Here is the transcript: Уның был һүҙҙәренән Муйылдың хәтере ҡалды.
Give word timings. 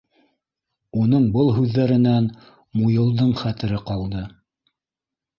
Уның 1.01 1.25
был 1.35 1.51
һүҙҙәренән 1.57 2.29
Муйылдың 2.79 3.29
хәтере 3.43 3.83
ҡалды. 3.91 4.23